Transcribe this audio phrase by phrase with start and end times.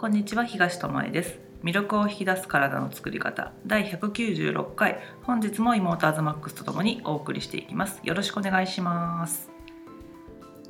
[0.00, 1.38] こんにちは東智恵です。
[1.62, 3.52] 魅力を引き出す体の作り方。
[3.66, 4.98] 第196回。
[5.24, 8.00] 本日も妹アズマックスとともにお送りしていきます。
[8.02, 9.50] よろしくお願いします。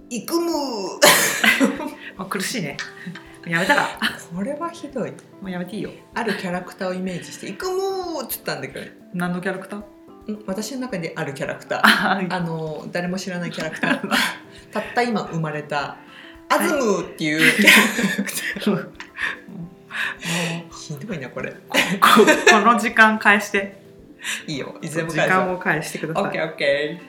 [0.08, 2.76] イクムもう苦しいね。
[3.46, 3.88] やめたら
[4.34, 5.12] これはひどい。
[5.40, 5.92] もうやめていいよ。
[6.12, 8.84] あるキャラクターをイメージして「イクム!」っつったんだけど。
[9.14, 9.80] 何のキャラクター？
[10.32, 11.80] ん私の中であるキャラクター。
[11.84, 14.08] あ あの誰も知らないキャラクター。
[14.74, 15.98] たった今生まれた
[16.48, 18.32] アズムっていうキャラク
[18.64, 18.90] ター
[20.72, 21.52] ひどいなこれ。
[21.52, 21.56] こ
[22.50, 23.80] この時間返して。
[24.46, 24.76] いいよ。
[24.82, 26.24] いつでも時間を返してください。
[26.24, 27.02] オッケーオッケ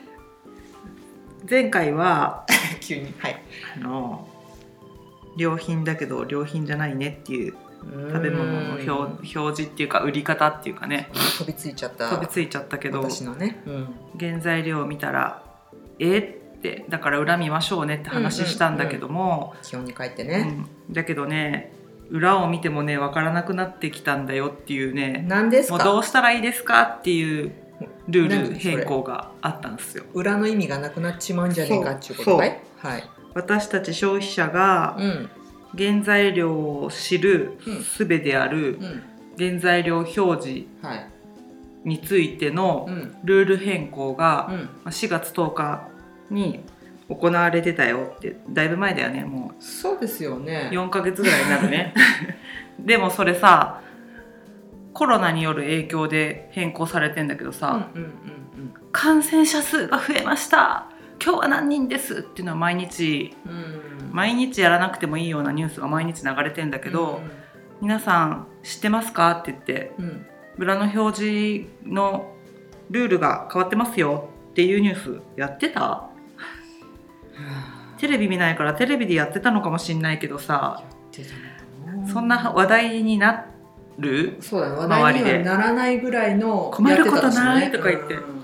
[1.48, 3.14] 前回はー 急に。
[3.18, 3.42] はい。
[3.76, 4.28] あの
[5.36, 8.94] 良品だけど良品じゃないねっていう食べ物の表うん。
[8.94, 11.08] 表示っていうか売り方っていうかね。
[11.38, 12.08] 飛びついちゃった。
[12.10, 15.42] 飛びついちゃったけど私のね、うん、原材料を見たら
[15.98, 20.66] えってだから裏見ましょうねって話したんだけども、基本に書いてうね、ん。
[20.90, 21.72] だけどね
[22.12, 25.24] 裏を見てもね分からなくなってきたんだよっていうね。
[25.26, 25.78] 何ですか？
[25.78, 27.52] もうどうしたらいいですかっていう
[28.08, 30.04] ルール変更があったんですよ。
[30.12, 32.60] 裏の意味がなくなっちまうんじゃねえかっていうことかい？
[32.78, 35.30] はい、私たち消費者がうん。
[35.74, 37.78] 原材料を知るうん。
[37.78, 39.02] 術であるうん。
[39.38, 41.08] 原材料表示はい。
[41.84, 43.16] についてのうん。
[43.24, 44.56] ルール変更がうん。
[44.56, 45.88] まあ4月10日
[46.30, 46.60] に
[47.14, 50.70] 行われてたよってだいぶ前だよねもそうですようね。
[50.72, 51.94] 4ヶ月ぐらいになるね。
[52.78, 53.80] でもそれさ
[54.92, 58.12] コロナによる影響で変更されてんだけどうんさ、うんうん。
[58.92, 60.86] 感染者数が増えました。
[61.24, 63.52] 今日は何人ですっていうのは毎日うん。
[63.52, 67.22] うん毎日やらなくてもいいようなニュースが毎日流れてんだけど、
[67.80, 70.04] 皆さん知ってますかって言ってうん。
[70.04, 70.26] うん
[70.58, 72.30] 裏の表示の
[72.90, 75.80] ルールが変わってますよっていうニュースやってた？
[75.80, 76.10] は
[77.98, 80.82] テレビ見ないからテレビでやってたのかもしんないけどさ
[82.12, 83.46] そんな話題にな
[83.98, 84.36] る？
[84.40, 87.70] そうだね話題にはならないぐらいの困ることない？
[87.70, 88.14] とか言って。
[88.14, 88.42] うん。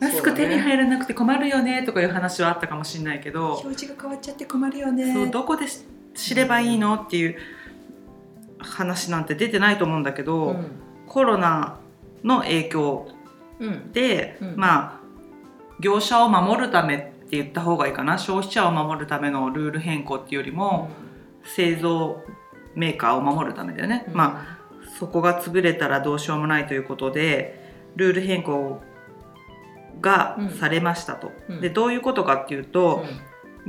[0.00, 5.14] マスク手に入らなくて困るよねとかいう話はあったかもしんないけど表示が変わっちゃって困るよね。
[5.14, 5.84] そうどこでし
[6.14, 7.36] 知ればいいのっていう
[8.58, 10.66] 話なんて出てないと思うんだけど、うん。
[11.06, 11.78] コロナ
[12.24, 13.06] の影響
[13.60, 13.92] うん。
[13.92, 14.54] で、うん。
[14.56, 15.00] まあ
[15.78, 18.18] 業者を守るためって言った方がいいかな。
[18.18, 20.90] 消費者を守るためのルール変更っていうよりも、
[21.44, 22.22] 製造
[22.74, 24.14] メーカーを守るためだよね、うん。
[24.14, 28.80] まあそこが潰れたらどうしようもないということでルール変更
[30.00, 31.32] がうんされましたと。
[31.48, 31.60] うん。
[31.60, 33.04] でどういうことかっていうと、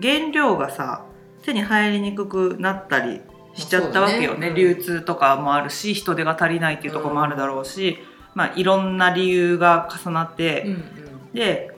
[0.02, 1.06] 原料がさ
[1.44, 3.22] 手に入りにくくなったり
[3.53, 4.40] しちゃったわけよね。
[4.40, 4.47] ね。
[4.50, 4.56] うん。
[4.56, 7.97] 流通とかもあるし人手が足りないっていうところもあるだろうし、
[8.35, 10.81] まあいろんな理由が重なって、うんうん。
[11.34, 11.72] で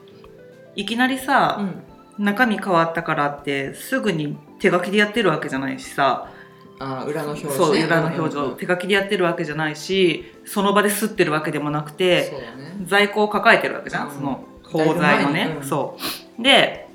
[0.76, 1.82] いきなりさ、うん。
[2.18, 6.30] 中身変わったからってすぐに手書きでやってるわけじゃないしさ、
[6.78, 7.64] あ裏の表示ね。
[7.66, 8.58] そう裏の表示をうんうんうん。
[8.58, 12.86] 手書きでやってるわけじゃないしその場で吸ってるわけでもなくてね。
[12.86, 14.14] 在庫を抱えてるわけじゃん、うん。
[14.14, 15.62] その包材のね、うん。
[15.62, 15.98] そ
[16.38, 16.42] う。
[16.42, 16.88] で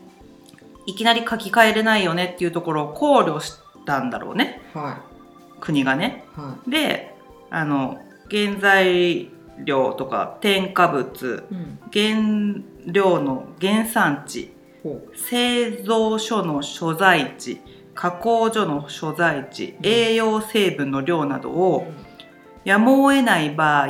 [0.88, 3.53] いきなり書き換えれないよねっていうところを考慮し
[3.86, 4.62] たんだろうね。
[4.74, 5.02] は
[5.59, 6.25] 国がね。
[6.38, 6.40] い。
[6.40, 7.16] はで
[7.52, 8.00] あの
[8.30, 9.30] 原材
[9.66, 11.79] 料とか添加物いうん。
[11.91, 17.61] 原料の原産地ほ製造所の所在地
[17.94, 19.85] 加工所の所在地、うん。
[19.85, 21.88] 栄養成分の量などうを
[22.63, 23.89] やむを得ない場合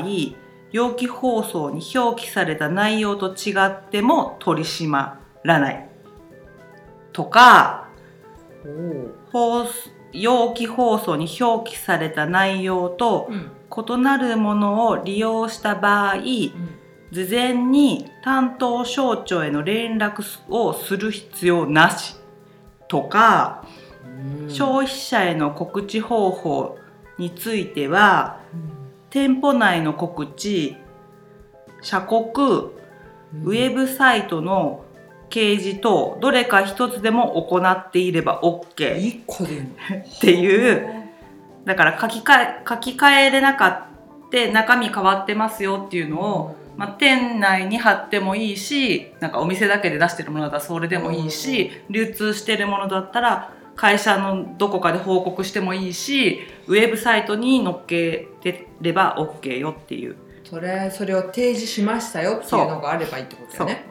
[0.71, 5.89] 容器包装に表記された内容と違っても取り締まらない。
[7.11, 7.89] とか
[10.13, 22.15] 容器包装に表記された内容とうん異なるものを利用した場合事前に担当省庁への連絡をする必要なし
[22.87, 23.65] とか、
[24.43, 24.49] うん。
[24.49, 26.77] 消費者への告知方法
[27.17, 28.39] については
[29.09, 30.77] 店舗内の告知
[31.81, 32.73] 社告
[33.43, 34.85] ウェブサイトの
[35.29, 41.00] 掲示等どれか一つでも行っていれば OK っていう
[41.65, 43.89] だから書き換え書き換えれなか
[44.27, 60.15] って中身変わってますよっていうのを、まあ、店内に貼ってもいいしなんかお店だけで出してるものだったらそれでもいいし、流通してるものだったら会社のどこかで報告してもいいしウェブサイトに載っけてれば OK よっていう。
[60.43, 63.85] それそれを提示しましたよっていうのがあればいいってことだよね。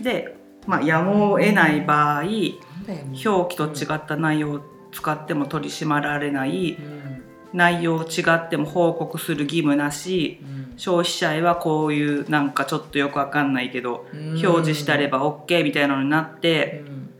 [0.00, 4.60] で、まあ、やむを得ない場合表記と違った内容を
[4.92, 7.22] 使っても取り締まられないうん。
[7.52, 10.78] 内容違っても報告する義務なしうん。
[10.78, 14.20] 消費者へはこういうなんかちょっとよくわかんないけどうん。
[14.30, 17.10] 表示したれば OK みたいなのになってうん。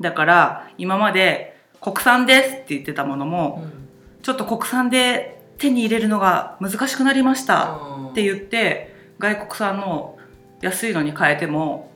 [0.00, 4.22] だから今まで国産ですって言ってたものもうん。
[4.22, 7.76] ちょっと国産で手に入れるのが難しくなりました
[8.10, 10.18] って言って外国産の
[10.60, 11.90] 安いのに変えても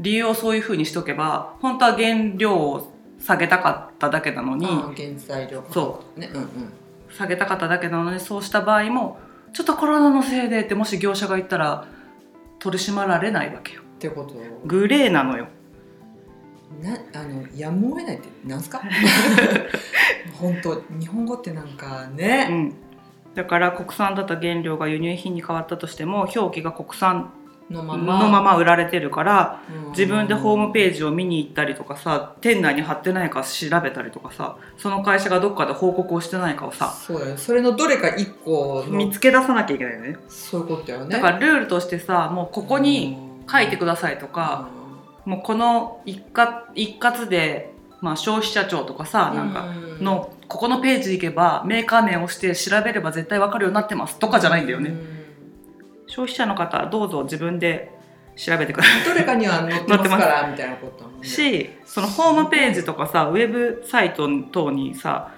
[0.00, 2.91] 理由をそういうふうにしとけば本当は原料を
[3.24, 6.30] 下げたかっただけなのに原材料そうね。
[6.34, 6.44] うんう。
[6.44, 6.48] ん
[7.10, 9.18] 下げたかっただけなのにそうした場合も
[9.52, 11.86] ちょっとコロナのせいでってもし業者が言ったら
[12.58, 13.82] 取り締まられないわけよ。
[13.82, 14.34] ってこと？
[14.64, 15.46] グレーなのよ。
[16.82, 18.80] なあのやむを得ないってなんすか？
[20.40, 22.74] 本当日本語ってなんかうね、ん。
[23.34, 27.30] だから国産だった原料が輸入品に変わったとしても表記が国産
[27.70, 29.90] のまのままま売られてるからうん。
[29.90, 37.36] 自分でホームページを見に行ったりとかさ店内に貼ってないか調べたりとかさその会社がどっかで報告をしてないかをさそうだよ。
[37.36, 40.16] それのどれか一個の見つけ出さなきゃいけないよね。
[40.28, 41.10] そういうことだよね。
[41.10, 43.16] だからルールとしてさもうここに
[43.50, 44.68] 書いてくださいとか、
[45.24, 49.66] もうこの一括一括で、まあ、消費者庁とかさなんか
[50.00, 55.21] うのここのページ行けばメーカー名を押して調べれば絶対わかるようになってますとかじゃないんだよね、うん
[56.12, 57.90] 消費者の方どうぞ自分で
[58.36, 61.10] 調べてくださどれかには載ってますからみたいなことね。
[61.22, 65.30] い しそのホームページとかさウェブサイト等にさ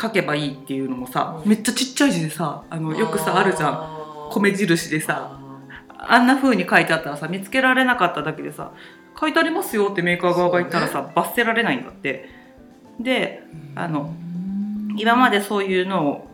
[0.00, 1.48] 書けばいいっていうのもさ、うん。
[1.48, 3.72] めっちゃちっちゃい字でさあのよくさあるじゃん。
[3.72, 5.38] ん米印でさ
[5.96, 8.72] あんな風に書いてあったらさ見つけられなかっただけでさ
[9.20, 12.28] 書いてありますよってメーカー側が言ったらさ、罰せられないんだって。
[12.98, 13.44] で
[13.76, 14.12] あの
[14.96, 16.29] 今までそういうのを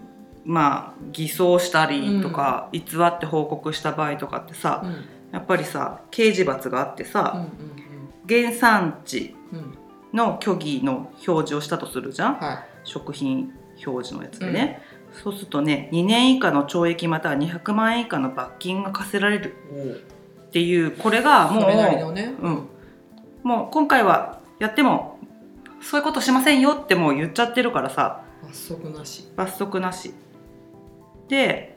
[0.47, 4.91] まあ偽装したりとか、偽って報告した場合とかってさうん。
[4.91, 7.47] うんやっぱりさ刑事罰があってうんさ、
[8.29, 9.59] 原産地うん。
[9.59, 9.79] うん
[10.13, 12.35] の虚偽の表示をしたとするじゃん？
[12.37, 13.53] は食品
[13.85, 14.81] 表示のやつでね、
[15.13, 22.35] そうするとね2年以下の懲役または200万円以下の罰金が課せられるいっていうこれがもうね。
[22.41, 22.69] うん、
[23.43, 25.19] もう今回はやっても
[25.83, 28.23] そういうことしませんよってもう言っちゃってるからさ。
[28.43, 29.29] 罰則なし。
[29.37, 30.15] 罰則なし
[31.29, 31.77] で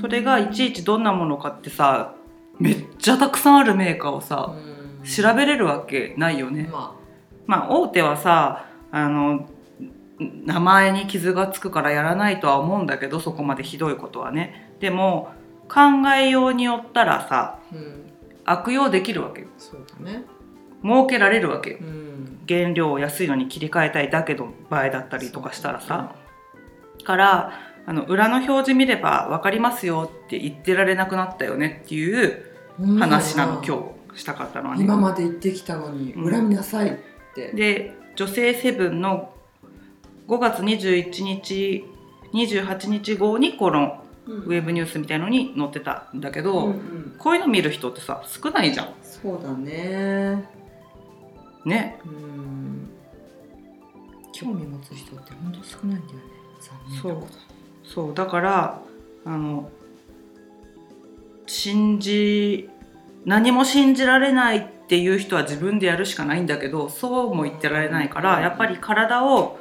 [0.00, 2.14] それがいちいちどんなものかってさ
[2.58, 4.54] めっちゃたくさんあるメーカーをさ
[5.04, 6.68] 調べれるわけないよね。
[6.70, 6.94] ま
[7.46, 9.48] まあ大手はさあの
[10.18, 14.74] 名前に傷がつくからやらないとは思うんだけどそこまでひどいことはね。
[14.80, 15.30] でも
[15.68, 18.10] 考えようによったらさあうん
[18.44, 19.48] 悪用できるわけよ。
[19.58, 20.24] そうだね
[20.82, 21.78] 儲けられるわけよ。
[21.80, 22.10] うん
[22.48, 26.16] 原料を安いのに切り替えたいだけの場合だったりとかしたらさ
[27.04, 27.52] から
[27.86, 32.44] あの裏の表示見れば分かりますよって言ってられなくなったよねっていう
[32.98, 34.84] 話なの、今日したかったのはね。
[34.84, 36.30] 今まで言ってきたのにうん。
[36.30, 36.94] 恨みなさいっ
[37.34, 39.32] て、で女性セブンの
[40.28, 41.84] 5月21日
[42.32, 44.36] 28日号にこのうん。
[44.42, 47.14] ウェブニュースみたいのに載ってたんだけど、うんうん。
[47.18, 48.94] こういうの見る人ってさ少ないじゃん。
[49.02, 50.46] そうだね。
[51.64, 51.98] ね。
[52.04, 52.90] うん。
[54.32, 56.24] 興味持つ人って本当少ないんだよね。
[56.60, 57.59] 残念なこと
[57.92, 58.80] そうだから
[59.24, 59.68] あの
[61.46, 62.70] 信じ
[63.24, 69.58] 何も信じられないっていう人は自分でやるしかないんだけどそうも言ってられないからやっぱり体を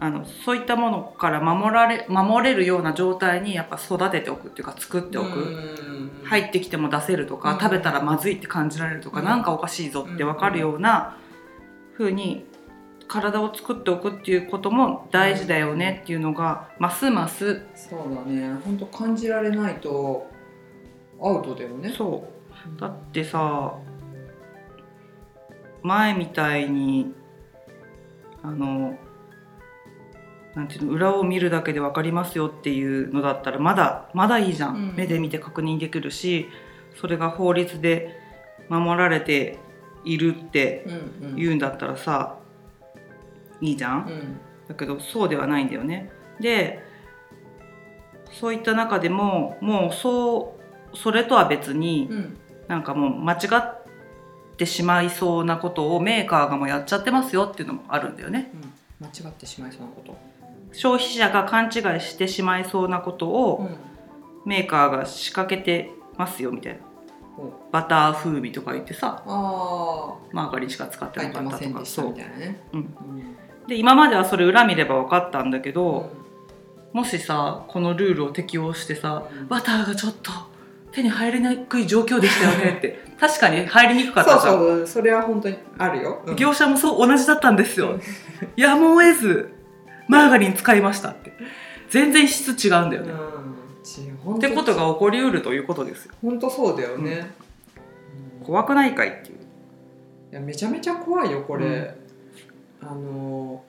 [0.00, 6.10] あのそういったものから守られ守れるような状態にやっぱ育てておくっていうか作っておく、うん。
[6.24, 7.58] 入ってきても出せるとか、うん。
[7.58, 9.24] 食べたらまずいって感じられるとか、うん。
[9.24, 11.16] なんかおかしいぞって分かるような
[11.96, 12.44] 風に
[13.08, 17.62] 体を作っておくっていうことも大事だよねっていうのがますます。
[17.74, 18.54] そうだね。
[18.64, 20.30] 本当感じられないと
[21.20, 21.92] アウトだよね。
[21.96, 22.28] そ
[22.76, 22.80] う。
[22.80, 23.74] だってさ
[25.82, 27.14] 前みたいに
[28.42, 28.96] あの
[30.54, 34.94] なんていうの裏を見るだけで分かりますよっていうのだったらまだまだいいじゃん、うん。
[34.96, 36.48] 目で見て確認できるし
[37.00, 38.18] それが法律で
[38.68, 39.58] 守られて
[40.04, 40.86] いるって
[41.36, 42.37] 言うんだったらさ
[43.60, 44.40] いいじゃん、うん。
[44.68, 46.10] だけどそうではないんだよね。
[46.40, 46.82] で
[48.32, 50.56] そういった中でももうそ
[50.92, 52.38] うそれとは別に、うん。
[52.68, 53.84] なんかもう間違っ
[54.58, 58.52] てしまいそうなことをメーカーがもうやっちゃってますよっていうのもあるんだよね。
[59.00, 59.06] うん。
[59.06, 60.18] 間違ってしまいそうなこと。
[60.72, 63.76] 消費者が勘違いしてしまいそうなことをうん。
[64.44, 66.80] メーカーが仕掛けてますよみたいな。
[67.38, 67.70] お。
[67.72, 71.84] バター風味とか言ってさあマーガリンしか使ってないかったとか。
[71.84, 72.60] そうみたいなね。
[72.72, 72.76] う。
[72.76, 73.36] んうん
[73.68, 76.10] で今まではそれ裏見れば分かったんだけど、
[76.92, 79.48] うもしさこのルールを適用してさうん。
[79.48, 80.32] バターがちょっと
[80.90, 84.54] 手に入りにくい状況でしたよねって 確かに入りにくかっんそうたじゃん。
[84.54, 86.36] そうそれは本当にあるよ、うん。
[86.36, 87.90] 業者もそう同じだったんですよ。
[87.90, 88.00] うん。
[88.56, 89.52] やむを得ず
[90.08, 91.32] マーガリン使いましたって。
[91.90, 93.12] 全然質違うんだよね、
[94.26, 96.14] うん、ってことが起こりうるということですよ。
[96.22, 97.30] 本当そうだよね、
[98.40, 98.46] うん。
[98.46, 99.38] 怖くないかいっていう。
[100.32, 101.96] いやめちゃめちゃ怖いよこれ、
[102.82, 103.62] あの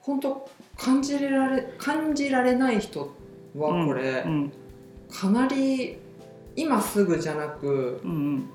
[0.00, 3.14] 本当感じられ感じられない人
[3.56, 4.52] はこれ、うん
[5.10, 5.96] かなり
[6.54, 8.50] 今すぐじゃなくうんうん。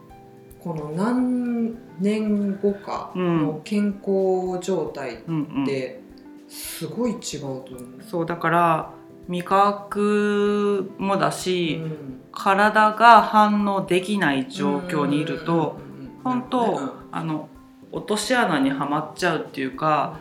[0.60, 5.66] この何年後かの健康状態っうんうん。
[5.66, 6.00] て
[6.48, 7.64] すごい違うと思う。
[8.08, 8.92] そうだから
[9.28, 12.22] 味覚もだし、うん。
[12.32, 16.92] 体が反応できない状況にいると、うんうんうん本当、うん。
[17.12, 17.50] あの
[17.94, 20.20] 落とし穴にはまっちゃうっていうか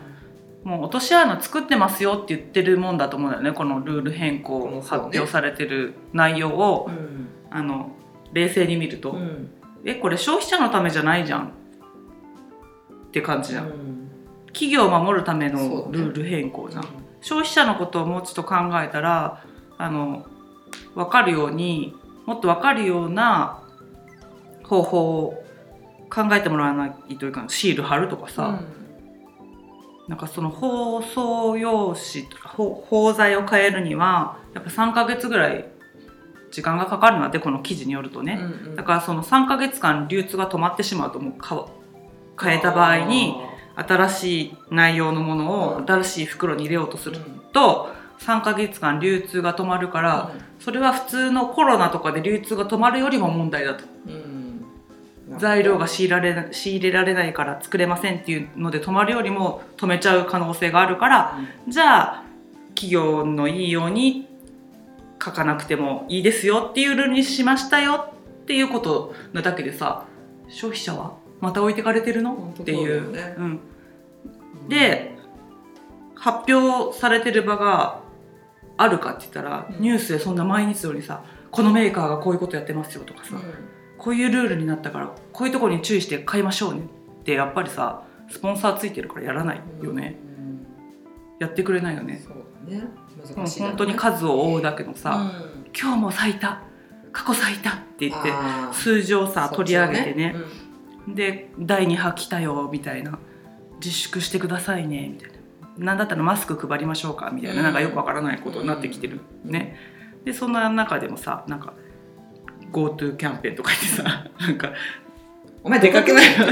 [0.63, 5.03] もう落とし穴作ってますよって言ってるもんだと思うんだよねこのルール変更うんそうね。
[5.07, 7.27] 発表されてる内容を、うん。
[7.49, 7.91] あの
[8.31, 9.49] 冷静に見ると、うん。
[9.85, 11.47] えこれ消費者のためじゃないじゃん。
[11.47, 11.49] っ
[13.11, 14.11] て感じじゃん、うん。
[14.47, 16.87] 企業を守るためのルール変更じゃん、
[17.21, 19.43] 消費者のことをもうちょっと考えたら
[19.77, 20.25] あの
[20.95, 23.61] 分かるようにもっと分かるような
[24.63, 25.42] 方法を
[26.09, 28.61] 考えてもらわないというかシール貼るとかさ、
[30.07, 35.65] なんかその包装用紙とか包包材を変えるにはやっぱ3ヶ月ぐらい
[36.51, 38.75] 時間がかかるなってこの記事によるとね、うんうん。
[38.75, 41.67] だからその3ヶ月間流通が止まってしまうともうか
[42.39, 43.35] 変えた場合に
[43.75, 45.85] 新しい内容のものをうん。
[45.85, 47.39] 新しい袋に入れようとするうん。
[47.53, 53.85] と3ヶ月間流通が止まるからそれは普通のコロナとかで流通が止まるよりも問題だと。
[54.07, 54.22] うんうん
[55.37, 62.23] 材料が仕入れられな仕入れられないから作れませんっていうので止まるよりも止めちゃう可能性があるからじゃあ
[62.75, 64.27] 企業のいいように
[65.23, 68.13] 書かなくてもいいですよっていうルールにしましたよ
[68.43, 70.05] っていうことなだけでさ
[70.49, 72.53] 消費者はまた置いてかれてるの？
[72.59, 73.35] っていうそうね。
[73.37, 73.41] う。
[73.41, 73.47] ん、う
[74.65, 74.69] ん。
[74.69, 75.15] で
[76.15, 78.01] 発表されてる場が
[78.77, 79.81] あるかって言ったら、うん。
[79.81, 83.35] ニュースでそんな毎日のようにさこのメーカーがこういうことやってますよとかさ、
[84.03, 90.33] こういうルールになったからこういうところに注意して買いましょうねってやっぱりさスポンサーついてるからやらないよね、うん
[91.39, 92.21] やってくれないよね。
[92.25, 92.37] そう
[92.69, 92.87] だね。
[93.35, 93.67] 難しいね。
[93.67, 95.71] 本当に数を追うだけのさ、うん。
[95.77, 96.61] 今日も咲いた
[97.11, 98.31] 過去咲いたって言って
[98.71, 100.35] 数字をさ取り上げてね。
[101.07, 101.15] うん。
[101.15, 103.19] で第2波来たよみたいな。
[103.83, 105.31] 自粛してくださいねみたい
[105.77, 105.85] な。
[105.85, 109.51] なんだったらマスク配りましょうかみたいな、うんなんかよくわからないことになってきてる、うん。
[109.51, 109.75] ね。
[110.23, 111.73] でそんな中でもさなんか
[112.73, 114.73] GoTo キャンペーンとか言ってさなんか
[115.63, 116.45] お前出かけないよ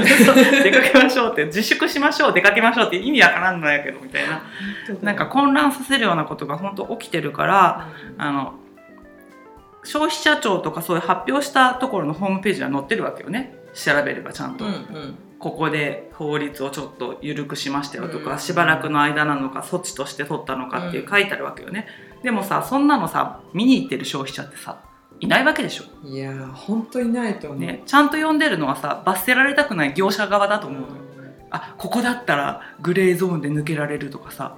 [0.64, 4.42] 出かけましょうって自粛しましょう出かけましょうって意味わからんのやけどみたいな。
[5.02, 8.54] なんか混乱させるようなことが本当起きてるからあの
[9.84, 13.54] 消費者庁とかそういう発表したところのホームページには載ってるわけよね。
[13.74, 15.14] 調べればちゃんと、うんうん。
[15.38, 18.38] ここで法律をちょっと緩くしましたよとか、うん。
[18.38, 21.10] しばらくの間なのか措置として取ったのかっていううん。
[21.10, 21.86] 書いてあるわけよね、
[22.22, 24.78] でもさそんなのさ見に行ってる消費者ってさ
[25.22, 30.96] いないわけでしょ、いやー本当にないと思う、ね、ちゃんと読んでるのはさ罰せられたくない業者側だと思うのよ、う
[31.50, 34.56] あここだったらグレーゾーンで抜けられるとかさ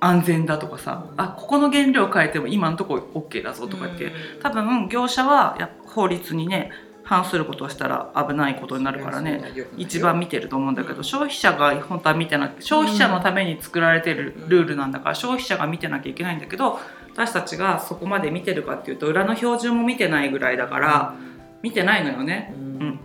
[0.00, 4.12] 安全だとかさ、うんあここの原料変えても今のところ OK だぞとか言って、うん。
[4.40, 6.70] 多分業者はや法律にね
[7.02, 9.42] 反することをしたら危ないことになるからね
[9.76, 11.04] 一番見てると思うんだけど、うん。
[11.04, 16.78] 消費者が本当は見てなくて消費者のために作られてるルールなんだから、消費者が見てなきゃいけないんだけど
[17.18, 21.14] 私たちがそこまで見てるかっていうと裏の標準も見てないぐらいだから、
[21.62, 22.54] 見てないのよね。
[22.56, 22.64] うん。
[22.64, 23.00] うん。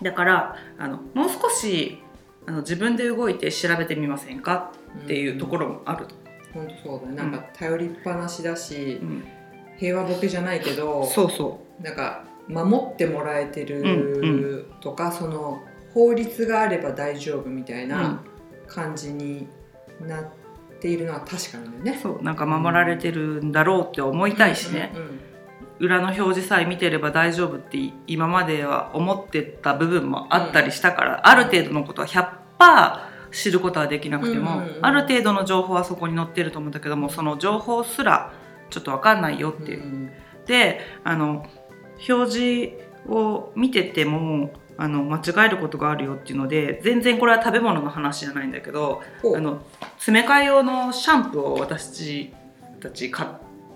[0.00, 1.98] だからあのもう少し
[2.46, 4.72] あの自分で動いて調べてみませんか
[5.04, 6.14] っていうところもあると。
[6.54, 7.16] 本当そうだね。
[7.16, 9.24] なんか頼りっぱなしだし、うん。
[9.76, 15.60] 平和ボケじゃないけどそうそなんか守ってもらえてうんるとか、その
[15.94, 17.88] 法律があれば大丈夫みたいうん。
[17.88, 18.22] な
[18.68, 19.48] 感じに
[20.00, 20.28] なっ
[20.80, 22.00] ているのは確かなんだよね。
[22.02, 25.20] そうなんか守られてるんだろうって思いたいしね、うんうん
[25.80, 34.86] 裏の表示さえ見てれば大丈夫って今までは思ってた部分もあったりしたから、ある程度のことは100%知ることはできなくても、うんうんうん。
[34.86, 38.32] ある程度の情報はそこに載ってると思うんだけどもその情報すら
[38.70, 39.84] ちょっと分かんないよっていう。
[39.84, 40.10] うん
[40.46, 41.46] であの
[42.08, 42.72] 表示
[43.06, 49.02] を見ててもあの間違えることがあるよっていうので全然これは食べ物の話じゃないんだけど
[49.36, 49.62] あの
[49.98, 52.30] 詰め替え用のシャンプーを私
[52.80, 53.28] たち買っ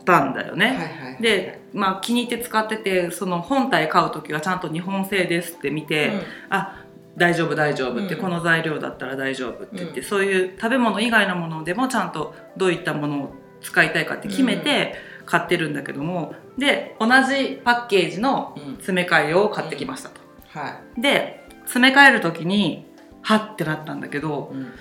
[0.04, 0.66] たんだよね。
[0.66, 6.12] はいはいはいで、まあ、気に入って使っててその本体買う時はちゃんと日本製ですって見て、
[6.50, 6.82] あ
[7.16, 8.20] 大丈夫大丈夫って、うん。
[8.20, 10.06] この材料だったら大丈夫って言って、うん。
[10.06, 20.20] そういう食べ物以外のものでもちゃんとどういったものを使いたいかって決めて買ってるんだけどもで同じパッケージのうんうん詰め替え用を買ってきましたと。
[20.48, 21.00] はい。
[21.00, 22.86] で詰め替える時に
[23.22, 24.72] はってなったんだけどうん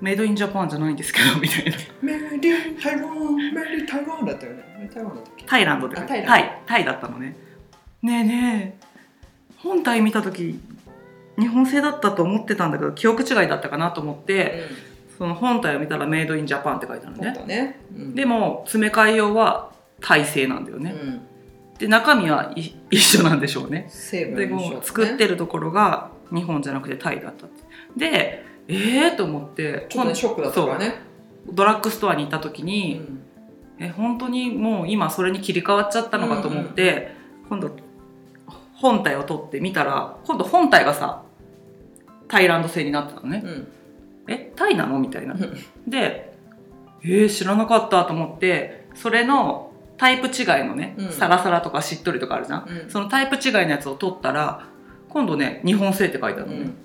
[0.00, 1.76] メイドインジャパンじゃないんですけどみたいな。
[2.02, 4.90] メリー台湾メリー台湾だったよね。
[4.94, 7.36] 台湾だったっけタイランドであタイタイタイだったのね
[8.02, 8.86] ねえねえ
[9.56, 10.60] 本体見た時
[11.38, 14.66] 日本製だったと思ってたんだけど記憶違いだったかなと思って
[15.18, 17.44] その本体を見たらメイドインジャパンって書いてあるのね。
[17.46, 21.20] ね、うん、でも詰め替え用はタイ製なんだよね、うん、
[21.78, 23.86] で中身はい一緒なんでしょうね。
[23.88, 27.46] 成分でも作ってるところが日本じゃなくてタイだった
[27.96, 29.86] でええー、と思って。
[29.88, 31.00] ちょっとねショックだったからね。
[31.50, 33.22] ドラッグストアに行った時うに、ん。
[33.80, 37.12] え本当にもう今それに切り替わっちゃったのかと思って、
[37.48, 37.70] 今度
[38.74, 41.22] 本体を取ってみたら今度本体がさ
[42.28, 43.68] タイランド製になってたのね、うん。
[44.28, 45.34] えタイなのみたいな。
[45.34, 45.56] うん。
[45.86, 46.36] で
[47.02, 51.12] えー、知らなかったと思ってそれのタイプ違いのね、うん。
[51.12, 52.90] サラサラとかしっとりとかあるじゃん、うん。
[52.90, 54.66] そのタイプ違いのやつを取ったら
[55.08, 56.76] 今度ね日本製って書いてあるのね、うん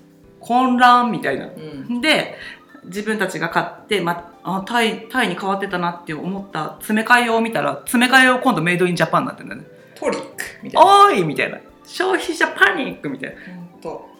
[0.44, 1.46] 混乱みたいな。
[1.46, 1.48] う
[1.94, 2.00] ん。
[2.00, 2.36] で
[2.84, 9.68] 自分たちが買って、ま、あタイタイに変わってたなって思った詰め替え用を見たら詰め替え用今度メイドインジャパンになってるんだよね。
[9.94, 10.28] トリック
[10.62, 11.06] みたいな。
[11.06, 11.58] おーいみたいな。
[11.86, 13.36] 消費者パニックみたいな。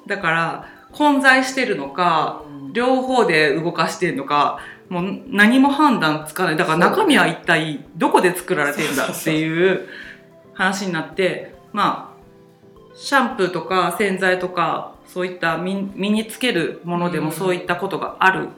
[0.07, 2.73] だから混在してるのかうん。
[2.73, 6.57] 両方で動かしてるのかもう何も判断つかない。
[6.57, 9.89] だから中身は一体どこで作られてるんだっていう
[10.55, 12.15] 話になってまあ
[12.97, 18.49] シャンプーとか洗剤とかそういった身身につけるものでうんもそういったことがある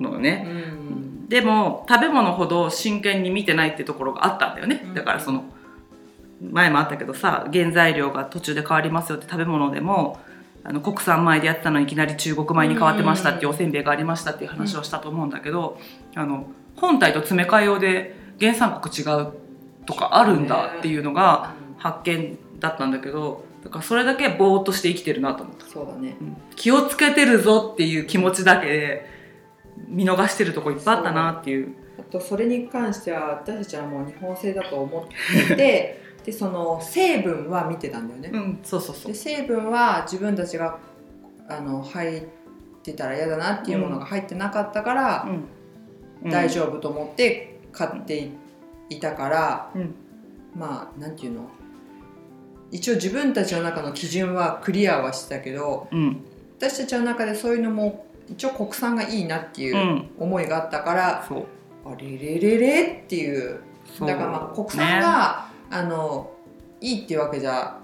[0.00, 1.28] のよね、うん。
[1.28, 4.94] でも食べ物ほど真剣に見てないってところがあったんだよね、うん。
[4.94, 5.44] だからその
[6.50, 10.18] 前もあったけどさ原材料が途中で変わりますよって食べ物でも
[10.64, 15.78] あの国産米でやってたのにいきなり中国米に変わってましたっていうおせんべいがありましたっていう話をしたと思うんだけど、
[16.16, 19.32] あの本体と詰め替え用で原産国違う
[19.86, 26.16] とかあるんだっていうのが発見だったんだけどだからそれだけぼーっとして生きてるなと思った、そうだね。
[26.20, 26.36] うん。
[26.56, 29.06] 気をつけてるぞっていう気持ちだけで
[29.88, 31.74] 見逃してるとこいっぱいあったなっていう。
[31.98, 39.12] あとそれに関しては私たちはもう日本製だと思っていて でその成分は見てたんだよね、うん、そうそうそう。
[39.12, 39.14] で。
[39.14, 40.78] 成分は自分たちが
[41.48, 42.22] あの入っ
[42.82, 45.28] てたら嫌だなっていうものが入ってなかったから、
[46.24, 48.30] うん、大丈夫と思って買って
[48.88, 49.94] いたから、うん。
[50.56, 51.48] まあなんていうの？
[52.72, 55.96] 一応自分たちの中の基準はクリアはしてたけど夫。
[55.96, 56.24] うん、
[56.58, 60.10] 私たちの中でそういうのも一応国産がいいなっていううん。
[60.18, 61.46] 思いがあったから、そう。
[61.84, 63.60] あれれれれっていう。
[64.00, 66.32] だからまあ国産が、あの
[66.80, 67.78] いいっていうわけじゃ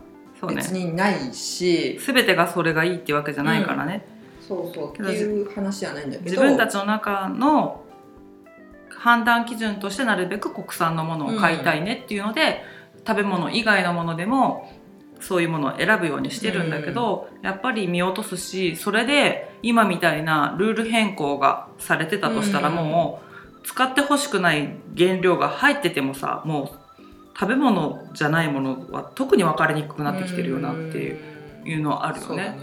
[0.46, 1.98] 別にないし。
[2.01, 4.07] すべてがそれがいいってわけじゃないからね、
[4.40, 4.92] そうそう。
[4.92, 6.24] っていう話じゃないんだけど。
[6.24, 7.83] 自分たちの中の
[8.88, 12.62] 判断基準としてなるべく国産のものを買いたいねっていうので、
[13.07, 14.70] 食べ物以外のものでも
[15.20, 22.74] そういうものを選ぶようにしてるんだけど、やっぱり見落とすしそれで今みたいなルール変更がされてたとしたらうん。
[22.76, 27.02] もう使ってほしくない原料が入っててもさもう
[27.38, 31.18] 食べ物じゃないものは特に分かりにくくなってきてるよなっていう
[31.64, 32.57] いうのはあるよね。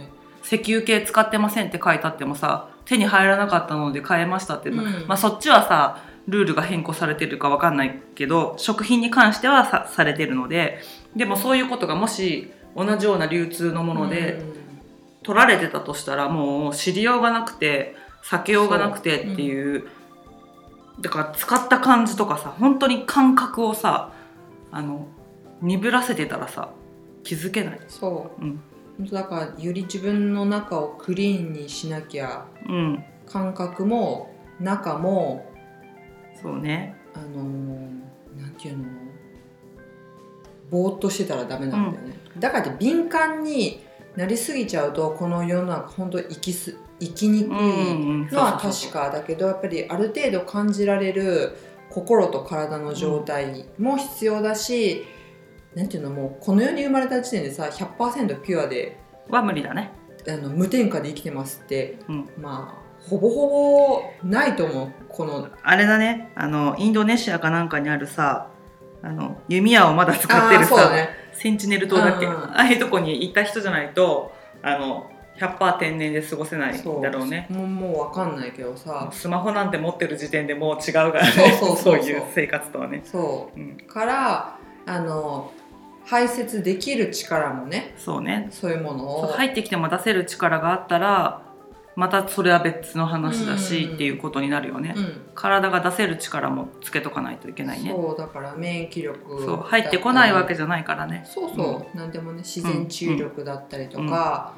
[0.44, 5.08] 石油系使ってませんって書いてあってもさ手に入らなかったので買えましたって、うん。
[5.08, 10.80] まあそっちはさルールが変更されてるかわかんないけど食品に関してはさされてるので
[11.16, 14.42] でもそういうことがもし同じような流通のもので
[15.24, 19.88] 取られてたとしたらもう知りようがなくて避けようがなくてっていう。
[21.02, 24.14] だから使った感じとかさ本当に感覚をさ
[24.72, 25.08] あの
[25.62, 26.70] 鈍らせてたらさ
[27.24, 27.80] 気づけない。
[27.88, 28.62] そう、うん。
[28.98, 35.52] 本当だからより自分の中をクリーンにしなきゃうん、感覚も中も
[36.42, 36.96] そうね。
[37.14, 38.86] あのーなんていうの？
[40.70, 43.84] ぼーっとしてたらダメなんだよね、だからって敏感に
[44.16, 47.94] なりすぎちゃうとこの世の中本当生きす生きにくいう
[48.26, 49.10] んのは確か。
[49.10, 51.58] だけどやっぱりある程度感じられる
[51.90, 55.06] 心と体の状態も必要だし、
[55.76, 58.98] なんていうのもうこの世に生まれた時点でさ100%ピュアで
[59.30, 59.92] は無理だね。
[60.28, 62.30] あの無添加で生きてますって、うん。
[62.40, 64.92] まあほぼほぼないと思う。
[65.10, 66.32] このあれだね。
[66.36, 68.48] あのインドネシアかなんかにあるさ
[69.06, 71.10] あの弓矢をまだ使ってるさ、ね。
[71.34, 77.46] センチネル島だっけ、うんああいうとこに行った人じゃないとあの100%天然で過ごせないんだろうね。
[77.50, 79.10] もうもうわかんないけどさ。
[79.12, 81.32] スマホなんて持ってる時点でもう違うからね。
[81.60, 83.60] そう いう生活とはね、そう。
[83.60, 85.52] ん、うからあの
[86.06, 87.94] 排泄できる力もね。
[87.98, 88.48] そうね。
[88.50, 89.28] そういうものを。
[89.28, 91.42] 入ってきても出せる力があったら
[91.96, 93.96] またそれは別の話だし、うん。
[93.96, 95.22] っていうことになるよね、うん。
[95.36, 97.92] 体が出せる力もつけとかないといけないね。
[97.92, 101.24] そうだから免疫力そう入ってこないわけじじゃないからね。
[101.26, 104.54] そうそう、なんでもね自然治癒力だったりとか、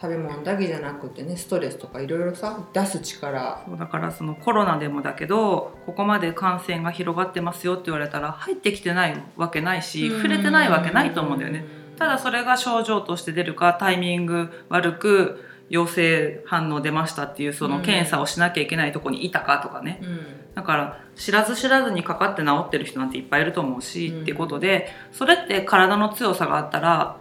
[0.00, 3.64] 食べ物だけじゃなくてねストレスとかいろいろさ出す力。
[3.66, 11.64] そうだからそのコロナでもだけどここまで感染が広がってますよって言われたら入ってきてないわけないし触れてないわけないと思うんだよね。
[11.98, 20.20] ただそれが症状として出るかタイミング悪く陽性反応出ましたっていうその検査をしなきゃいけないとこにいたかとかね、うん。
[20.54, 24.22] だから知らず知らずにかかって治ってる人なんていっぱいいると思うし、うん。
[24.22, 27.18] ってことでそれって体の強さがあったら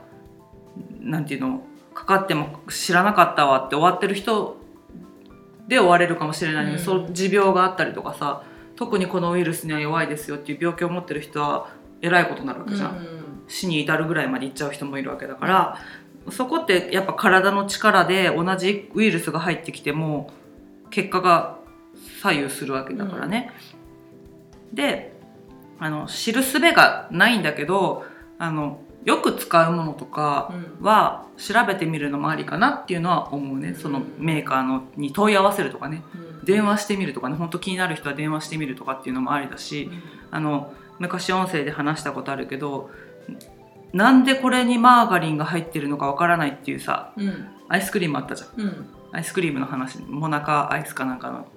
[1.02, 1.62] なんていうの
[1.94, 4.58] かかっても知らなかったわって終わってる人
[5.68, 6.84] で終われるかもしれないのに、うん。
[6.84, 8.44] そう持病があったりとかさ
[8.78, 11.70] 特にこのウイルスには弱いですよっていう病気を持ってる人は
[12.02, 13.08] えらいことになるわけじゃん、
[13.48, 15.80] 死に至るぐらいまでいっちゃう人もいるわけだから
[16.32, 20.32] そこってやっぱ体の力で同じウイルスが入ってきても
[20.90, 21.60] 結果が
[22.22, 23.52] 左右するわけだからね。
[24.74, 25.14] で
[25.80, 28.04] あの知る術がないんだけど
[28.40, 30.86] あのよく使うものとかうん。
[30.86, 33.74] は調べてみるのもありかなっていうのは思うね。
[33.74, 36.04] そのメーカーのに問い合わせるとかね。
[36.14, 36.46] うん。
[36.46, 37.36] 電話してみるとかね。
[37.36, 39.90] 本当気になる人は電話してみるとかっていうのもありだし。
[40.30, 42.90] あの昔音声で話したことあるけど
[43.94, 47.48] なんでこれにマーガリンが入ってるのかわからないっていうさうん。
[47.70, 48.62] アイスクリームあったじゃん。
[48.62, 48.86] うん。
[49.12, 51.48] アイスクリームの話モナカアイスかなんかの。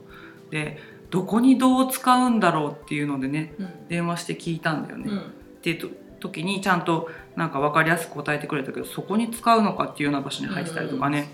[0.50, 0.78] で
[1.10, 3.88] どこにどう使うんだろうっていうのでねうん。
[3.88, 5.18] 電話して聞いたんだよね、うん。
[5.18, 5.22] っ
[5.62, 5.88] ていうと
[6.20, 11.28] 時にちゃんとなんか分かりやすく答えてくれたけどそこに使うのかっていうような場所に入ってたりとかね、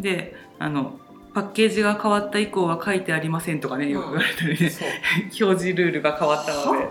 [0.00, 0.98] であの
[1.34, 4.72] パッケージが変わった以降は書いてありませんとかねよく言われたりね、
[5.40, 6.84] 表示ルールが変わったので。
[6.84, 6.90] は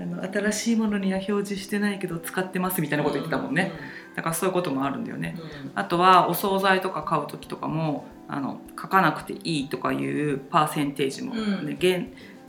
[0.00, 3.72] あの新しいものには表示してないけど使ってますみたいなこと言ってたもんね、
[4.16, 5.72] だからそういうこともあるんだよね、うん。
[5.74, 11.66] あとはお惣菜とか買う時とかもあの書かなくていいとかいうパーセンテージも、うん。
[11.66, 12.04] ね原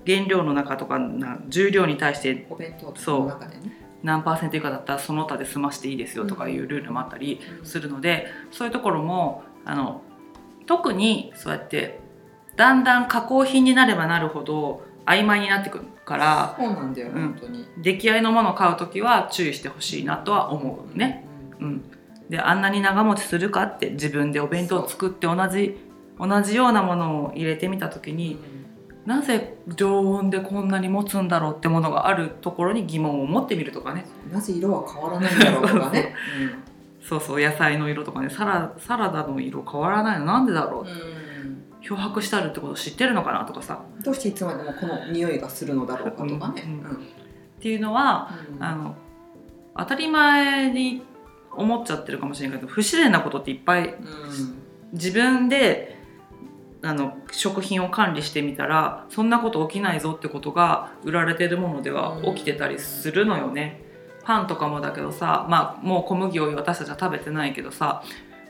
[0.06, 3.78] 原料の中とかな重量に対してお弁当の中でね。
[4.02, 10.02] 何パーセント以下だったらその他で済ましていいですよとかいうルールもあったりするので、そういうところもあの
[10.66, 12.00] 特にそうやって
[12.56, 17.22] だんだん加工品になればなるほど曖昧になってくるからそうなんだよ、うん。
[17.34, 17.68] 本当に。
[17.78, 21.26] 出来合いのものを買う時は注意してほしいなとは思うね。
[21.60, 21.84] うん、
[22.30, 25.78] であんなに長持ちするかって自分でお弁当を作って同じ
[26.20, 28.18] 同じようなものを入れてみた時うん。
[28.18, 28.38] に
[29.06, 34.06] なぜ常温でこんなに持つんだろうってものがあるところに疑問を持ってみるとかね。
[34.32, 36.14] なぜ色は変わらないんだろうとかね。
[37.02, 38.30] そうそう野菜の色とかね。
[38.30, 41.21] サラサラダの色変わらないのなんでだろう、うん
[41.82, 43.82] 漂白してあるってこと知ってるのかなとかさ。
[44.04, 47.08] どうしていつまでもこの匂いがするのだろうかとかね、うんうん
[47.60, 48.64] っていうのはうん。
[48.64, 48.96] あの
[49.78, 51.04] 当たり前に
[51.52, 53.98] 思っちゃってるかもしれないけど不自然なことっていっぱいうん。
[54.94, 55.98] 自分で
[56.84, 63.82] あの食品を管理してみたらそんなこと起きないぞってことが売られてるものでは起きてたりするのよね。
[64.24, 68.04] パンとかもだけどさまあもう小麦を私たちは食べてないけどさ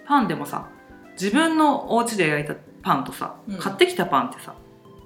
[0.06, 0.70] パンでもさ
[1.14, 3.58] 自分のお家で焼いたパンとさ、うん。
[3.58, 4.54] 買ってきたパンってさ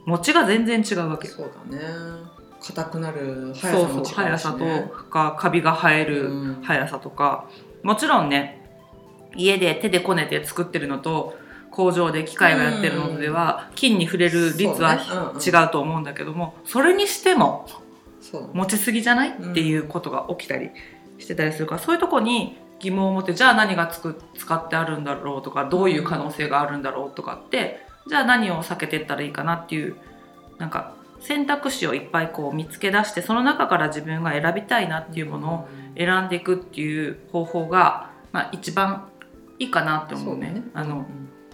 [0.06, 1.34] 餅が全然違うわけよ。
[1.34, 1.84] そうだね。
[2.62, 6.62] 硬くなる速そうそうさも違う速さとかカビが生えるうん。
[6.64, 7.48] 速さとか、
[7.84, 8.62] もちろんね
[9.36, 11.38] 家で手でこねて作ってるのと
[11.72, 15.22] 工場で機械がやってるのとでは菌に触れる率はそうね。
[15.22, 15.42] うんうん。
[15.42, 17.68] 違うと思うんだけどもそれにしても
[18.54, 19.36] 持ちすぎじゃない？
[19.38, 19.52] うん。
[19.52, 20.72] っていうことが起きたり
[21.20, 29.96] してたりするからそういうとこに疑問を持ってじゃあ何がつく使ってあるんだろうとかどういう可能性があるんだろうとかってじゃあ何を避けていったらいいかなっていう
[30.60, 35.68] なんか選択肢をいっぱいこう見つけ出してその中から自分が選びたいなっていうものを
[35.98, 39.10] 選んでいくっていう方法が、まあ、一番
[39.58, 40.48] いいかなって思うね。
[40.48, 41.06] そうだねあの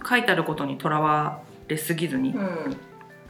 [0.06, 2.76] 書いてあることにとらわれすぎずにうん、うん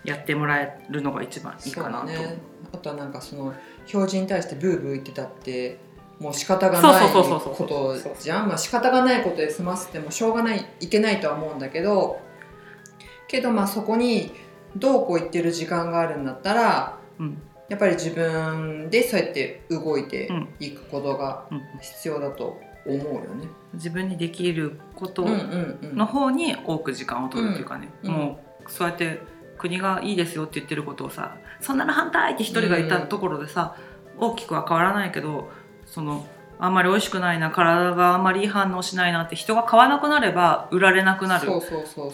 [0.05, 2.07] やってもらえるのが一番いいかなと。
[2.07, 2.39] だね
[2.73, 5.79] あとはなんかその表示に対してブーブー言ってたって
[6.19, 8.49] もう仕方がないことじゃん。
[8.49, 12.21] まあ仕方がないことで済ませてもしょうがないいけないとは思うんだけど
[13.29, 14.33] けどまあそこに
[14.77, 17.43] どうこう言ってる時間があるんだったらうん。
[17.69, 21.63] やっぱり自分でそうやって動いていくことがうん。
[21.81, 23.49] 必要だと思うよね。
[23.75, 25.97] 自分にできることうんうんうん。
[25.97, 28.13] の方に多く時間を取るっていうかね、うん。
[28.13, 29.21] もうそうやって
[29.59, 33.77] 国がいいですよって言ってることをさそんなの反対って一人が言ったところでさ、
[34.19, 35.49] 大きくは変わらないけど
[35.93, 36.27] その
[36.59, 41.51] あんまり美味しくないな体があんまりいい反応しないなって人が買わなくなれば売られなくなる。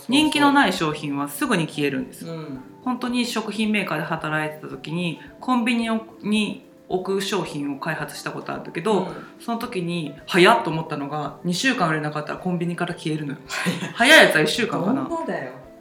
[0.09, 2.33] 人気のい、ない商品はすぐに消えるんですよ。
[2.33, 5.89] うん、本当に食品メーカーで働いてた時にコンビニ
[6.23, 13.39] に置く商品を開発したことあるんだけど、その時に早っと思ったのが2週間売れなかったらコンビニから消えるのよ。
[13.95, 15.03] 早いやつは1週間かな。
[15.03, 15.09] な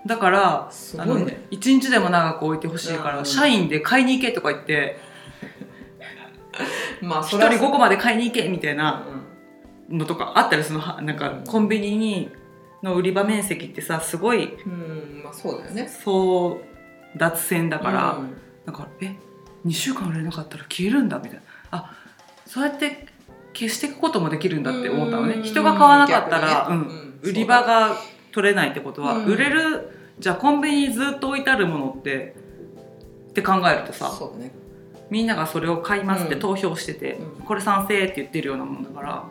[0.06, 1.46] だからあのすごいね。
[1.52, 5.07] 1日でも長く置いてほしいから、うん社員で買いに行けとか言って1
[7.02, 9.06] まあそれは人5個まで買いに行けみたいな
[9.90, 12.30] うんのとかあったりするのはなんかコンビニに
[12.84, 15.90] の売り場面積ってさすごいうんまあそうだよね。
[16.04, 16.62] 争
[17.16, 18.38] 奪戦だから、うん。
[18.66, 19.16] なんかえ
[19.66, 21.42] 2週間売れなかったら消えるんだみたいな。
[21.72, 21.96] あ
[22.46, 23.08] そうやって
[23.54, 25.44] 消していくこともできるんだって思ったのね、うん。
[25.44, 26.76] 人が買わなかったら、ね。
[26.76, 26.82] うん。
[26.82, 27.20] うん。
[27.24, 27.96] 売り場が
[28.32, 29.90] 取れないってことは、うん売れる
[30.20, 32.36] じゃあコンビニにずっと置いてあるものって
[33.30, 34.52] って考えるとさそうだね
[35.10, 36.40] みんながそれを買いますってうん。
[36.40, 37.46] 投票してて、うん。
[37.46, 39.26] これ賛成って言ってるようなもんだから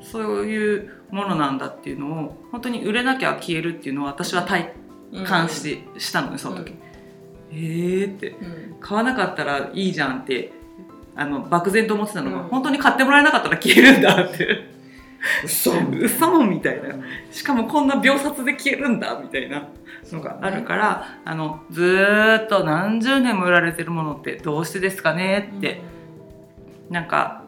[0.00, 4.72] そういうものなんだっていうのを本当に売れなきゃ消えるっていうのを私は体
[5.26, 6.78] 感し,、したのねその時、うん。
[7.52, 8.30] えーって。
[8.30, 8.76] うん。
[8.80, 10.52] 買わなかったらいいじゃんって
[11.16, 12.48] あの漠然と思ってたのが、うん。
[12.48, 14.69] 本当に買ってもらえなかったら消えるんだって
[15.44, 15.72] 嘘。
[16.00, 16.94] 嘘みたいな。
[17.30, 19.68] しかもこんな秒殺で消えるんだみたいな。
[20.12, 25.82] のがあるから、あのずーっと何十年も売られてるものってどうしてですかねって、
[26.88, 27.44] なんか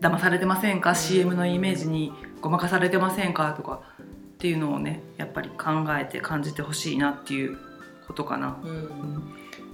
[0.00, 3.52] 騙されてませんか、うん CM のイメージにごまかされてませんか？
[3.52, 5.66] とかっていうのをねやっぱり考
[6.00, 7.56] えて感じてほしいなっていう
[8.06, 8.56] ことかな。
[8.64, 8.88] うん、うん。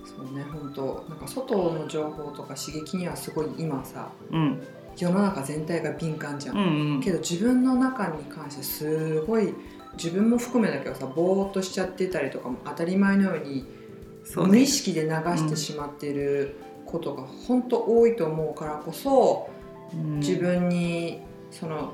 [0.05, 1.07] そうね本当。
[1.09, 4.63] なんか外の情報とか刺激にはすごい今さうん
[4.97, 7.01] 世の中全体が敏感じゃん、うんうん。
[7.01, 9.55] けど自分の中に関してすごい
[9.97, 13.67] 自分も含めだけどさぼーっとしちゃってたりとかも当たり前のように
[14.37, 19.51] 無意識で流してしまっていることが本当多いと思うからこそ
[19.93, 20.21] うん。
[20.21, 21.93] 自分にその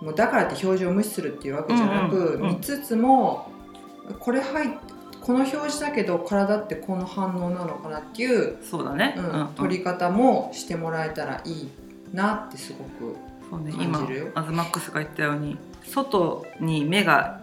[0.00, 3.50] もうだからって表示を無視するっていうわけじゃなく、見つつも
[4.20, 4.70] これ入っ
[5.20, 9.48] この表示だけど体ってこの反応なのかなっていう、そうだね、うん。
[9.56, 11.68] 取り方もしてもらえたらいい
[12.12, 13.16] なってすごく
[13.50, 14.26] そうね、感今じるよ。
[14.34, 17.40] アズマックスが言ったように外に目が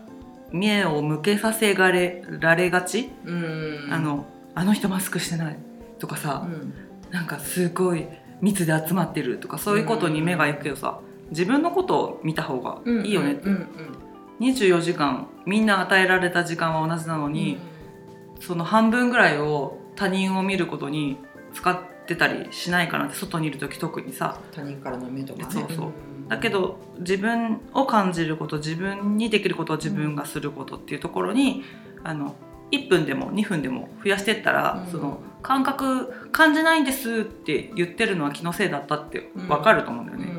[0.52, 3.90] 目を向けさせられられがち、うん。
[3.92, 5.58] あのあの人マスクしてない
[6.00, 6.74] とかうさ、ん。
[7.12, 8.08] なんかすごい
[8.42, 11.00] 密で集まってるとかそういうことに目が行くけどさ
[11.30, 13.68] 自分のことを見た方がいいよねって、うんうん
[14.38, 17.58] 24時間みんな与えられた時間は同じなのに、
[18.42, 21.18] その半分ぐらいを他人を見ることに
[21.54, 24.40] 使ってたりしないかなって外にいる時特にさ。
[24.52, 25.48] 他人からの目とかね。
[25.50, 25.88] そうそう。
[25.88, 26.28] ん。
[26.28, 31.64] だけど自分を感じること自分にできることを自分がすることっていうところに、
[32.04, 32.36] あの
[32.72, 34.92] 1分でも2分でも増やしてったら、うん。
[34.92, 40.34] その感覚感じないんですって言ってるのは気のせいだったって分かると思うんだよね。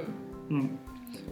[0.51, 0.57] うん。
[0.57, 0.79] うん。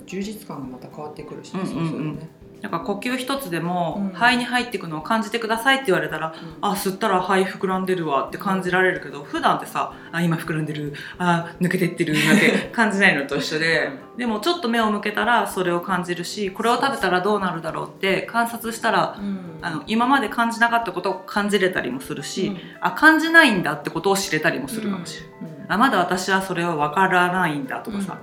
[0.07, 1.81] 充実感がまた変わってくるしね、うんうんうん。
[1.81, 2.27] そうすると
[2.65, 4.09] ねだから呼吸一つでも、うん。
[4.15, 19.39] 肺に入っていくのを感じてくださいって言われたらあ吸ったら肺膨らんでるわって感じられるけど普段ってさあ今膨らんでるあ抜けてってるなんて 感じないのと一緒ででもちょっと目を向けたらそれを感じるしこれを食べたらどうなるだろうって観察したらうん。
[19.63, 22.59] あの今まで感じなかったことを感じれたりもするし、うん。
[22.81, 25.73] あ感じないんだってことを知れたりもするかもしれない、うん。
[25.73, 28.19] あまだ私はそれは分からないんだとかさ、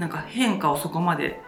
[0.00, 1.40] なんか変化をそこまで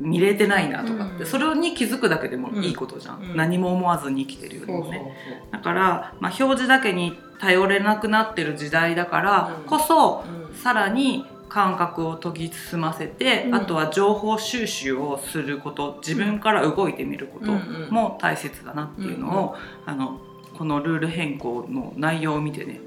[0.00, 1.26] 見れてないなとかって、うん。
[1.26, 3.36] それに気づくだけでもいいことじゃん、うん。
[3.36, 5.16] 何も思わずに生きてるよりもね。
[5.52, 9.64] だから、まあ、表示だけに頼れなくなってる時代だからうん。
[9.64, 13.54] こそ、そうさらに感覚を研ぎ澄ませて、うん。
[13.54, 17.88] あとは情報収集をすること自分から動いてみることうん。
[17.90, 20.20] も大切だなっていうのを、あの
[20.56, 22.80] このルール変更の内容を見てね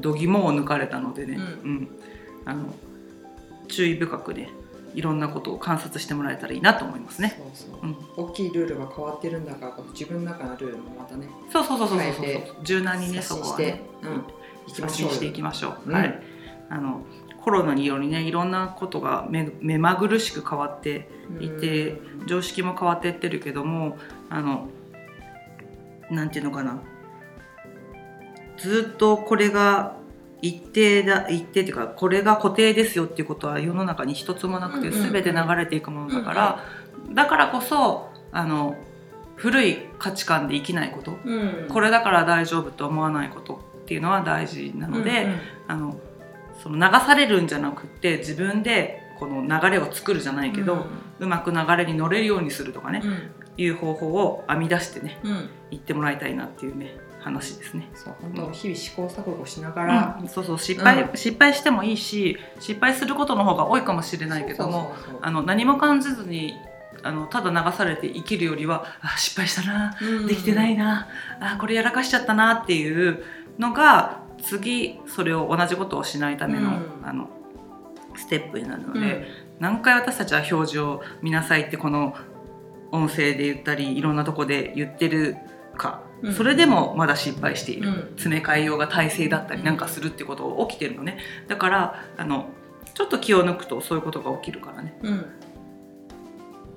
[0.00, 1.70] 度肝を抜かれたのでね、うん。
[1.70, 1.88] うん。
[2.44, 2.74] あの
[3.68, 4.50] 注意深くね
[4.94, 7.40] いろんなことを観察してもらえたらいいなと思いますね。
[7.54, 14.24] そうそううん、大きいルールが変わってるんだから自分の中のルールもまたねそうそうそうそうそうそう変えて柔軟にねそこはね、うん
[14.66, 15.88] 行きましょう発信していきましょう。
[15.88, 16.22] うんはい。
[16.68, 17.02] あの
[17.42, 21.08] コロナによりねいろんなことが目目まぐるしく変わって
[21.40, 23.96] いてうん常識も変わっていってるけども
[24.28, 24.68] あの
[26.10, 26.82] なんていうのかな
[28.58, 29.96] ずっとこれが
[30.42, 35.12] 一定だ一定っていうかこれが固定ですよっていうことは世の中に一つもなくてうんうんうん。
[35.12, 36.64] 全て流れていくものだから、
[37.12, 38.76] だからこそあの
[39.36, 41.66] 古い価値観で生きないこと、うん。
[41.68, 45.38] これだから大丈夫と思わないことっていうのは大事なので、うんうん。
[45.68, 46.00] あの
[46.62, 50.86] その流されるんじゃなくって自分でこの流れを作るじゃないけど、
[51.18, 53.30] うまく流れに乗れるようにするとかね、うん。
[53.56, 55.50] いう方法を編み出してねうん。
[55.70, 57.88] 言ってもらいたいなっていうね話ですね。
[57.94, 60.28] そう本当日々試行錯誤しながらうん。
[60.28, 66.54] そうそう失敗、う失敗してもいいし失敗することの方が多いかもしれないけどもあの何も感じずに
[67.02, 70.26] あのただ流されて生きるよりはあ失敗したなうん。
[70.26, 71.08] できてないな
[71.40, 73.22] あこれやらかしちゃったなっていう
[73.58, 77.06] のが次それを同じことをしないための,、うん。
[77.06, 77.28] あの
[78.16, 79.24] ステップになるので、うん。
[79.60, 82.16] 何回私たちは表示を見なさいってこの
[82.92, 85.36] 音声で言ったりいろんなとこで言ってる
[85.76, 87.94] か、うんそれでもまだ失敗している、うん。
[88.16, 91.18] 詰め替えようが体制だったりなんかするってことが起きてるのね。
[91.48, 92.50] だからあの
[92.94, 94.98] ちょっと気を抜くとそういうことが起きるからね。
[95.02, 95.26] うん。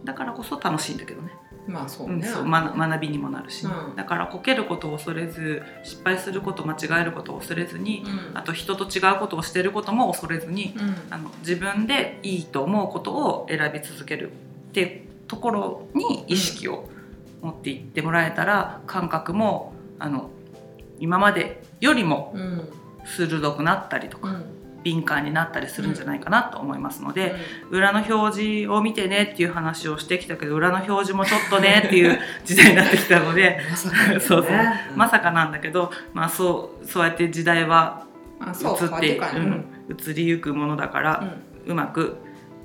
[0.04, 1.32] だからこそ楽しいんだけどね。
[1.68, 2.16] まあそうね。
[2.16, 3.96] うんそう学学びにもなるし、うん。
[3.96, 8.38] だからこけることを恐れず失敗すること間違えることを恐れずに、うん。
[8.38, 10.96] あと人と違うことをしてることも恐れずに、うん。
[11.10, 16.90] あの自分でいいと思うことを選び続けるってところに意識を
[17.44, 20.32] 持っていってもらえたら感覚もあの
[21.00, 22.70] 今までよりもうん
[23.06, 24.46] 鋭くなったりとか、うん。
[24.84, 27.36] 敏感になったりするんじゃないかなと思いますので、
[27.72, 34.52] 裏の表示を見てねっていう話をしてきたけど裏の表示もちょっとねっていう 時代になってきたのでまさか、ね、そうそう。
[34.52, 34.98] うん。
[34.98, 38.06] まさかなんだけど、まあ、そうそうやって時代は
[38.42, 39.66] 移ってうん。
[39.90, 42.18] 移りゆくものだから、うまく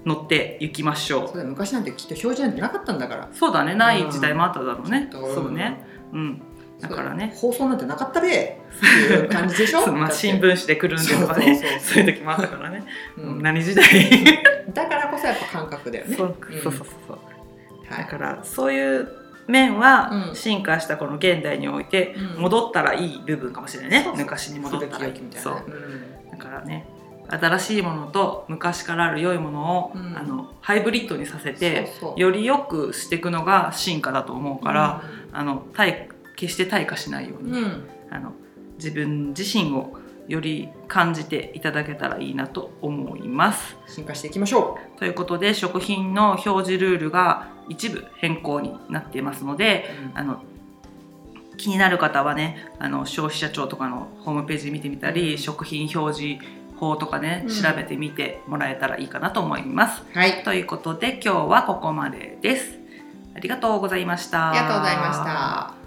[0.05, 1.27] 乗っていきましょう。
[1.29, 3.29] そうだよ昔なんてきっと表示なんてなかったんだから。
[3.33, 5.35] そうだねない時代もあっただろうね、うん。
[5.35, 5.85] そうね。
[6.13, 6.43] うん。
[6.81, 7.33] だからね。
[7.37, 8.29] 放送なんてなかったべ。
[8.29, 9.81] っていう感じでしょ？
[9.85, 11.57] そうまあ、新聞紙でくるんでとかね。
[11.81, 12.85] そういう時もあったからね、
[13.17, 13.43] うん。
[13.43, 13.85] 何時代？
[14.73, 16.17] だからこそやっぱ感覚だよね。
[16.17, 16.87] そううんそうそう。
[17.09, 17.19] そう
[17.93, 18.05] はい。
[18.05, 19.09] だからそういう
[19.49, 20.35] 面はうん。
[20.37, 22.43] 進化したこの現代においてうん。
[22.43, 24.25] 戻ったらいい部分かもしれないね、そうそう。
[24.25, 25.13] 昔に戻ったらいい。
[25.15, 25.65] みたいそうなう。
[25.65, 26.87] んだからね
[27.31, 30.17] 新しいものと昔からある良いものを、うん。
[30.17, 37.85] あのハイブリッドにさせてより良くしていくのが進化だと思うから、あの対決して退化しないように、うん。
[38.11, 38.33] あの
[38.77, 43.77] 自分自身をより感じていただけたらいいなと思います。
[43.87, 50.43] 進化していきましょということで食品の表示ルールが一部変更になっていますのでうあの
[51.57, 55.39] 気になる方はねあの消費者庁とかのホームページ見てみたり、うん。
[55.39, 56.45] 食品表示
[56.79, 60.03] 法とかね、うん調べてみてもらえたらいいかなと思います。
[60.15, 62.79] はいということで今日はここまでです。
[63.35, 64.51] ありがとうございました。
[64.51, 65.78] ありがとうございました